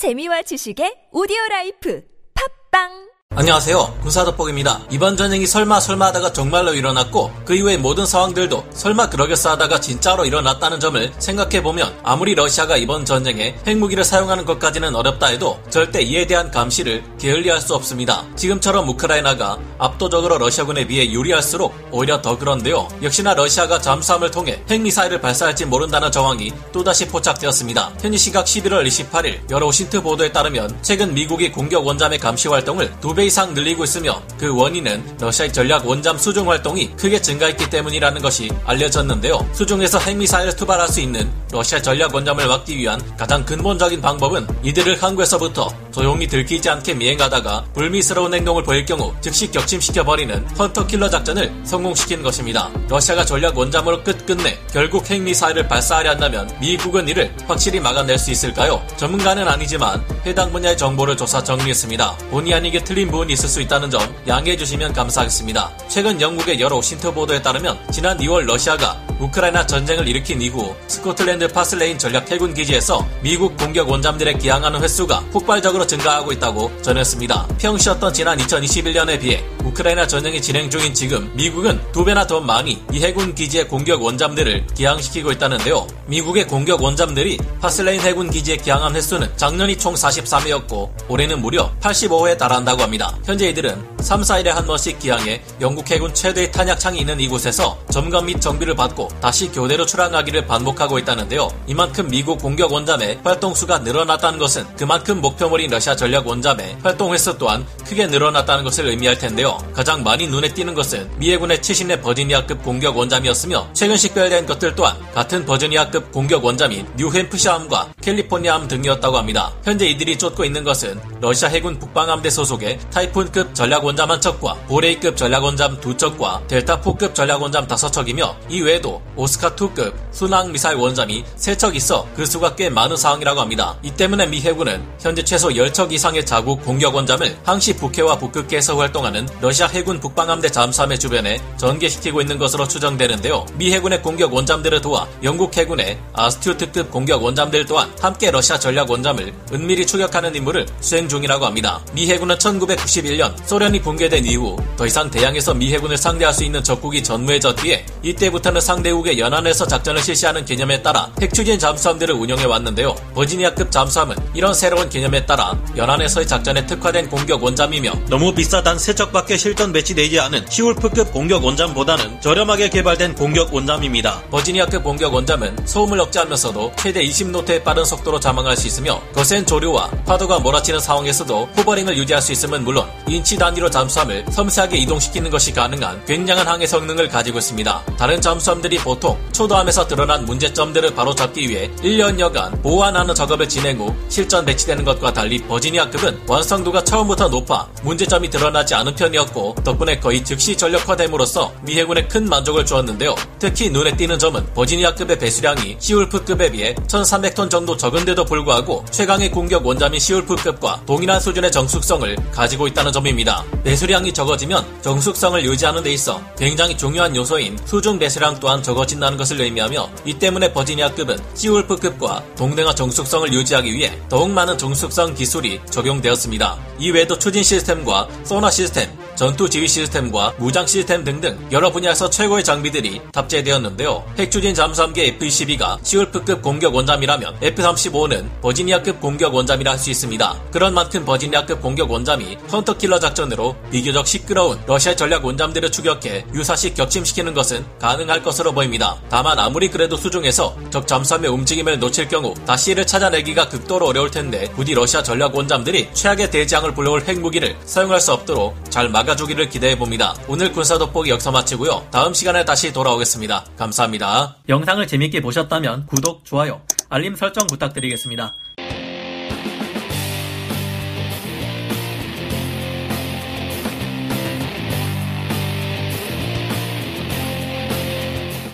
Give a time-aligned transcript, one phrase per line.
[0.00, 2.00] 재미와 지식의 오디오 라이프.
[2.32, 4.00] 팟빵 안녕하세요.
[4.02, 4.80] 군사돋보기입니다.
[4.90, 10.24] 이번 전쟁이 설마 설마 하다가 정말로 일어났고 그 이후의 모든 상황들도 설마 그러겠어 하다가 진짜로
[10.24, 16.50] 일어났다는 점을 생각해보면 아무리 러시아가 이번 전쟁에 핵무기를 사용하는 것까지는 어렵다 해도 절대 이에 대한
[16.50, 18.24] 감시를 게을리할 수 없습니다.
[18.34, 22.88] 지금처럼 우크라이나가 압도적으로 러시아군에 비해 유리할수록 오히려 더 그런데요.
[23.00, 27.92] 역시나 러시아가 잠수함을 통해 핵미사일을 발사할지 모른다는 정황이 또다시 포착되었습니다.
[28.00, 33.19] 현지 시각 11월 28일 여러 OSINT 보도에 따르면 최근 미국이 공격 원잠의 감시 활동을 두배
[33.20, 38.50] 2배 이상 늘리고 있으며 그 원인은 러시아의 전략 원잠 수중 활동이 크게 증가했기 때문이라는 것이
[38.64, 39.46] 알려졌는데요.
[39.52, 45.68] 수중에서 핵미사일을 투발할 수 있는 러시아 전략 원잠을 막기 위한 가장 근본적인 방법은 이들을 항구에서부터
[45.92, 52.70] 조용히 들키지 않게 미행하다가 불미스러운 행동을 보일 경우 즉시 격침시켜버리는 hunter killer 작전을 성공시키는 것입니다.
[52.88, 58.82] 러시아가 전략 원잠으로 끝끝내 결국 핵미사일을 발사하려 한다면 미국은 이를 확실히 막아낼 수 있을까요?
[58.96, 62.16] 전문가는 아니지만 해당 분야의 정보를 조사 정리했습니다.
[62.30, 65.70] 본의 아니게 틀린 부분이 있을 수 있다는 점 양해해 주시면 감사하겠습니다.
[65.88, 71.98] 최근 영국의 여러 OSINT 보도에 따르면 지난 2월 러시아가 우크라이나 전쟁을 일으킨 이후 스코틀랜드 파슬레인
[71.98, 77.48] 전략 해군 기지에서 미국 공격 원잠들이 기항하는 횟수가 폭발적으로 증가하고 있다고 전했습니다.
[77.58, 83.00] 평시였던 지난 2021년에 비해 우크라이나 전쟁이 진행 중인 지금 미국은 두 배나 더 많이 이
[83.00, 85.86] 해군 기지에 공격 원잠들을 기항시키고 있다는데요.
[86.06, 92.82] 미국의 공격 원잠들이 파슬레인 해군 기지에 기항한 횟수는 작년이 총 43회였고 올해는 무려 85회에 달한다고
[92.82, 93.16] 합니다.
[93.24, 98.40] 현재 이들은 3, 4일에 한 번씩 기항해 영국 해군 최대의 탄약창이 있는 이곳에서 점검 및
[98.40, 101.48] 정비를 받고 다시 교대로 출항하기를 반복하고 있다는데요.
[101.66, 107.36] 이만큼 미국 공격 원잠의 활동 수가 늘어났다는 것은 그만큼 목표물인 러시아 전략 원잠의 활동 횟수
[107.38, 109.59] 또한 크게 늘어났다는 것을 의미할 텐데요.
[109.72, 114.96] 가장 많이 눈에 띄는 것은 미 해군의 최신의 버지니아급 공격 원잠이었으며 최근 식별된 것들 또한
[115.14, 119.52] 같은 버지니아급 공격 원잠인 뉴햄프샤함과 캘리포니아함 등이었다고 합니다.
[119.64, 125.16] 현재 이들이 쫓고 있는 것은 러시아 해군 북방함대 소속의 타이푼급 전략 원잠 한 척과 보레이급
[125.16, 131.24] 전략 원잠 두 척과 델타4급 전략 원잠 다섯 척이며 이 외에도 오스카2급 순항 미사일 원잠이
[131.36, 133.76] 세 척 있어 그 수가 꽤 많은 상황이라고 합니다.
[133.82, 139.28] 이 때문에 미 해군은 현재 최소 10척 이상의 자국 공격 원잠을 항시 북해와 북극해에서 활동하는
[139.40, 143.46] 러시아 해군 북방함대 잠수함의 주변에 전개시키고 있는 것으로 추정되는데요.
[143.54, 149.32] 미 해군의 공격 원잠들을 도와 영국 해군의 아스튜트급 공격 원잠들 또한 함께 러시아 전략 원잠을
[149.52, 151.80] 은밀히 추격하는 임무를 수행 중이라고 합니다.
[151.92, 157.02] 미 해군은 1991년 소련이 붕괴된 이후 더 이상 대양에서 미 해군을 상대할 수 있는 적국이
[157.02, 162.94] 전무해졌기에 이때부터는 상대국의 연안에서 작전을 실시하는 개념에 따라 핵추진 잠수함들을 운영해 왔는데요.
[163.14, 168.88] 버지니아급 잠수함은 이런 새로운 개념에 따라 연안에서의 작전에 특화된 공격 원잠이며 너무 비싸 단 세
[168.88, 174.22] 척밖에 실전 배치되지 않은 시울프급 공격 원잠보다는 저렴하게 개발된 공격 원잠입니다.
[174.30, 180.38] 버지니아급 공격 원잠은 소음을 억제하면서도 최대 20노트의 빠른 속도로 잠항할 수 있으며 거센 조류와 파도가
[180.40, 186.46] 몰아치는 상황에서도 호버링을 유지할 수 있음은 물론 인치 단위로 잠수함을 섬세하게 이동시키는 것이 가능한 굉장한
[186.46, 187.84] 항해 성능을 가지고 있습니다.
[187.98, 194.84] 다른 잠수함들이 보통 초도함에서 드러난 문제점들을 바로잡기 위해 1년여간 보완하는 작업을 진행 후 실전 배치되는
[194.84, 201.80] 것과 달리 버지니아급은 완성도가 처음부터 높아 문제점이 드러나지 않은 편이었고 덕분에 거의 즉시 전력화됨으로써 미
[201.80, 203.16] 해군에 큰 만족을 주었는데요.
[203.40, 209.98] 특히 눈에 띄는 점은 버지니아급의 배수량이 시울프급에 비해 1300톤 정도 적은데도 불구하고 최강의 공격 원잠인
[209.98, 213.44] 시울프급과 동일한 수준의 정숙성을 가지고 있다는 점 입니다.
[213.64, 219.90] 배수량이 적어지면 정숙성을 유지하는 데 있어 굉장히 중요한 요소인 수중 배수량 또한 적어진다는 것을 의미하며
[220.04, 226.58] 이 때문에 버지니아급은 시울프급과 동등한 정숙성을 유지하기 위해 더욱 많은 정숙성 기술이 적용되었습니다.
[226.78, 228.88] 이외에도 추진 시스템과 소나 시스템,
[229.20, 234.02] 전투 지휘 시스템과 무장 시스템 등등 여러 분야에서 최고의 장비들이 탑재되었는데요.
[234.18, 240.40] 핵추진 잠수함기 F-22가 시울프급 공격 원잠이라면 F-35는 버지니아급 공격 원잠이라 할 수 있습니다.
[240.50, 247.34] 그런 만큼 버지니아급 공격 원잠이 헌터킬러 작전으로 비교적 시끄러운 러시아 전략 원잠들을 추격해 유사시 격침시키는
[247.34, 248.96] 것은 가능할 것으로 보입니다.
[249.10, 254.50] 다만 아무리 그래도 수중에서 적 잠수함의 움직임을 놓칠 경우 다시 이를 찾아내기가 극도로 어려울 텐데
[254.56, 259.76] 부디 러시아 전략 원잠들이 최악의 대지항을 불러올 핵무기를 사용할 수 없도록 잘 막아 주기를 기대해
[259.76, 260.14] 봅니다.
[260.28, 261.86] 오늘 군사 돋보기 여기서 마치고요.
[261.90, 263.44] 다음 시간에 다시 돌아오겠습니다.
[263.56, 264.36] 감사합니다.
[264.48, 268.34] 영상을 재밌게 보셨다면 구독, 좋아요, 알림 설정 부탁드리겠습니다.